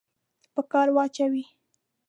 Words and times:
په 0.53 0.61
کار 0.71 0.87
واچوي. 0.95 1.43